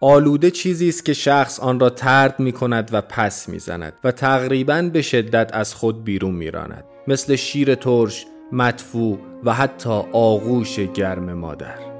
آلوده 0.00 0.50
چیزی 0.50 0.88
است 0.88 1.04
که 1.04 1.12
شخص 1.12 1.60
آن 1.60 1.80
را 1.80 1.90
ترد 1.90 2.40
می 2.40 2.52
کند 2.52 2.90
و 2.92 3.00
پس 3.00 3.48
می 3.48 3.58
زند 3.58 3.92
و 4.04 4.12
تقریبا 4.12 4.90
به 4.92 5.02
شدت 5.02 5.50
از 5.54 5.74
خود 5.74 6.04
بیرون 6.04 6.34
می 6.34 6.50
راند. 6.50 6.84
مثل 7.08 7.36
شیر 7.36 7.74
ترش، 7.74 8.26
مدفوع 8.52 9.18
و 9.44 9.54
حتی 9.54 10.02
آغوش 10.12 10.80
گرم 10.80 11.32
مادر. 11.32 11.96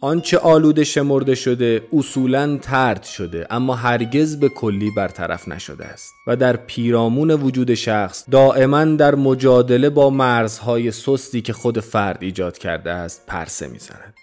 آنچه 0.00 0.38
آلوده 0.38 0.84
شمرده 0.84 1.34
شده 1.34 1.82
اصولا 1.92 2.56
ترد 2.56 3.02
شده 3.02 3.46
اما 3.50 3.74
هرگز 3.74 4.40
به 4.40 4.48
کلی 4.48 4.90
برطرف 4.96 5.48
نشده 5.48 5.84
است 5.84 6.12
و 6.26 6.36
در 6.36 6.56
پیرامون 6.56 7.30
وجود 7.30 7.74
شخص 7.74 8.24
دائما 8.30 8.84
در 8.84 9.14
مجادله 9.14 9.90
با 9.90 10.10
مرزهای 10.10 10.90
سستی 10.90 11.42
که 11.42 11.52
خود 11.52 11.80
فرد 11.80 12.22
ایجاد 12.22 12.58
کرده 12.58 12.90
است 12.90 13.26
پرسه 13.26 13.68
می‌زند 13.68 14.14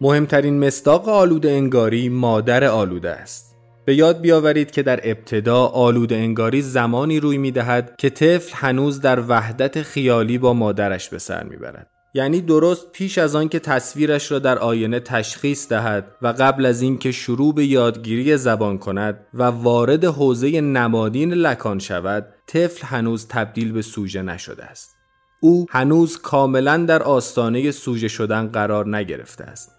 مهمترین 0.00 0.66
مصداق 0.66 1.08
آلوده 1.08 1.50
انگاری 1.50 2.08
مادر 2.08 2.64
آلوده 2.64 3.10
است 3.10 3.47
به 3.88 3.94
یاد 3.94 4.20
بیاورید 4.20 4.70
که 4.70 4.82
در 4.82 5.00
ابتدا 5.02 5.66
آلوده 5.66 6.16
انگاری 6.16 6.62
زمانی 6.62 7.20
روی 7.20 7.38
می 7.38 7.50
دهد 7.50 7.94
که 7.98 8.10
طفل 8.10 8.52
هنوز 8.54 9.00
در 9.00 9.20
وحدت 9.28 9.82
خیالی 9.82 10.38
با 10.38 10.52
مادرش 10.52 11.08
به 11.08 11.18
سر 11.18 11.44
می‌برد. 11.44 11.90
یعنی 12.14 12.40
درست 12.40 12.92
پیش 12.92 13.18
از 13.18 13.34
آن 13.34 13.48
که 13.48 13.58
تصویرش 13.58 14.32
را 14.32 14.38
در 14.38 14.58
آینه 14.58 15.00
تشخیص 15.00 15.68
دهد 15.68 16.16
و 16.22 16.34
قبل 16.38 16.66
از 16.66 16.82
اینکه 16.82 17.12
شروع 17.12 17.54
به 17.54 17.66
یادگیری 17.66 18.36
زبان 18.36 18.78
کند 18.78 19.26
و 19.34 19.42
وارد 19.42 20.04
حوزه 20.04 20.60
نمادین 20.60 21.34
لکان 21.34 21.78
شود 21.78 22.26
طفل 22.46 22.86
هنوز 22.86 23.26
تبدیل 23.28 23.72
به 23.72 23.82
سوژه 23.82 24.22
نشده 24.22 24.64
است. 24.64 24.96
او 25.40 25.66
هنوز 25.70 26.18
کاملا 26.18 26.76
در 26.76 27.02
آستانه 27.02 27.70
سوژه 27.70 28.08
شدن 28.08 28.46
قرار 28.46 28.96
نگرفته 28.96 29.44
است. 29.44 29.70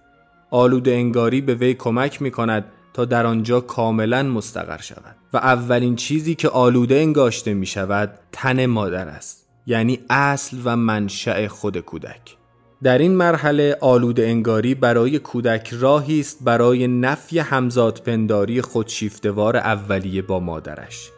آلوده 0.51 0.91
انگاری 0.91 1.41
به 1.41 1.55
وی 1.55 1.73
کمک 1.73 2.21
می 2.21 2.31
کند 2.31 2.65
تا 2.99 3.05
در 3.05 3.25
آنجا 3.25 3.59
کاملا 3.59 4.23
مستقر 4.23 4.81
شود 4.81 5.15
و 5.33 5.37
اولین 5.37 5.95
چیزی 5.95 6.35
که 6.35 6.49
آلوده 6.49 6.95
انگاشته 6.95 7.53
می 7.53 7.65
شود 7.65 8.19
تن 8.31 8.65
مادر 8.65 9.07
است 9.07 9.47
یعنی 9.65 9.99
اصل 10.09 10.57
و 10.65 10.75
منشأ 10.75 11.47
خود 11.47 11.77
کودک. 11.77 12.37
در 12.83 12.97
این 12.97 13.15
مرحله 13.15 13.77
آلود 13.81 14.19
انگاری 14.19 14.75
برای 14.75 15.19
کودک 15.19 15.69
راهی 15.73 16.19
است 16.19 16.37
برای 16.43 16.87
نفی 16.87 17.39
همزادپنداری 17.39 18.61
خودشیفتوار 18.61 19.57
اولیه 19.57 20.21
با 20.21 20.39
مادرش. 20.39 21.09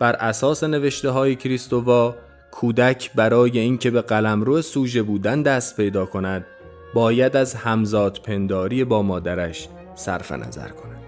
بر 0.00 0.12
اساس 0.12 0.64
نوشته 0.64 1.10
های 1.10 1.36
کریستووا 1.36 2.14
کودک 2.50 3.10
برای 3.14 3.58
اینکه 3.58 3.90
به 3.90 4.00
قلمرو 4.00 4.62
سوژه 4.62 5.02
بودن 5.02 5.42
دست 5.42 5.76
پیدا 5.76 6.06
کند 6.06 6.46
باید 6.94 7.36
از 7.36 7.54
همزادپنداری 7.54 8.84
با 8.84 9.02
مادرش 9.02 9.68
صرف 9.94 10.32
نظر 10.32 10.68
کند. 10.68 11.05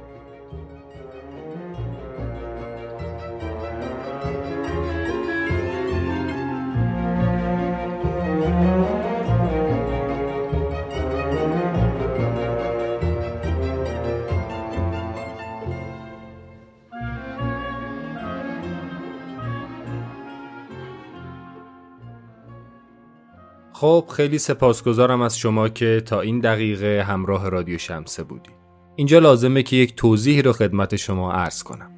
خب 23.81 24.05
خیلی 24.17 24.39
سپاسگزارم 24.39 25.21
از 25.21 25.39
شما 25.39 25.69
که 25.69 26.03
تا 26.07 26.21
این 26.21 26.41
دقیقه 26.41 27.05
همراه 27.09 27.49
رادیو 27.49 27.79
شمسه 27.79 28.23
بودی. 28.23 28.51
اینجا 28.97 29.19
لازمه 29.19 29.63
که 29.63 29.77
یک 29.77 29.95
توضیحی 29.95 30.43
رو 30.43 30.53
خدمت 30.53 30.97
شما 30.97 31.33
عرض 31.33 31.63
کنم. 31.63 31.98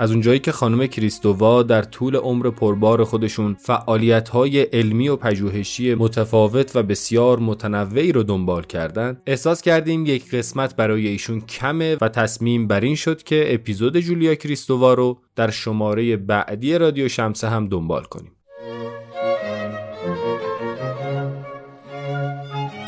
از 0.00 0.10
اونجایی 0.10 0.38
که 0.38 0.52
خانم 0.52 0.86
کریستووا 0.86 1.62
در 1.62 1.82
طول 1.82 2.16
عمر 2.16 2.50
پربار 2.50 3.04
خودشون 3.04 3.54
فعالیت‌های 3.54 4.60
علمی 4.60 5.08
و 5.08 5.16
پژوهشی 5.16 5.94
متفاوت 5.94 6.76
و 6.76 6.82
بسیار 6.82 7.38
متنوعی 7.38 8.12
رو 8.12 8.22
دنبال 8.22 8.62
کردند، 8.62 9.22
احساس 9.26 9.62
کردیم 9.62 10.06
یک 10.06 10.30
قسمت 10.30 10.76
برای 10.76 11.08
ایشون 11.08 11.40
کمه 11.40 11.96
و 12.00 12.08
تصمیم 12.08 12.66
بر 12.66 12.80
این 12.80 12.94
شد 12.94 13.22
که 13.22 13.54
اپیزود 13.54 13.98
جولیا 13.98 14.34
کریستووا 14.34 14.94
رو 14.94 15.18
در 15.36 15.50
شماره 15.50 16.16
بعدی 16.16 16.78
رادیو 16.78 17.08
شمسه 17.08 17.48
هم 17.48 17.68
دنبال 17.68 18.04
کنیم. 18.04 18.32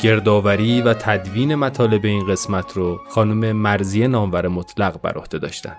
گردآوری 0.03 0.81
و 0.81 0.93
تدوین 0.93 1.55
مطالب 1.55 2.05
این 2.05 2.27
قسمت 2.27 2.73
رو 2.73 2.99
خانم 3.09 3.51
مرزی 3.51 4.07
نامور 4.07 4.47
مطلق 4.47 5.01
بر 5.01 5.17
عهده 5.17 5.37
داشتن 5.37 5.75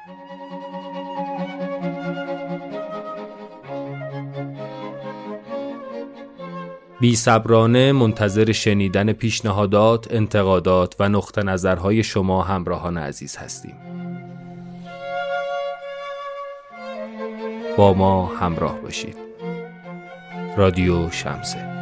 بی 7.01 7.17
صبرانه 7.17 7.93
منتظر 7.93 8.53
شنیدن 8.53 9.13
پیشنهادات، 9.13 10.13
انتقادات 10.15 10.95
و 10.99 11.09
نقطه 11.09 11.43
نظرهای 11.43 12.03
شما 12.03 12.43
همراهان 12.43 12.99
عزیز 12.99 13.37
هستیم. 13.37 13.75
با 17.77 17.95
ما 17.95 18.27
همراه 18.27 18.81
باشید. 18.81 19.17
رادیو 20.57 21.11
شمسه 21.11 21.78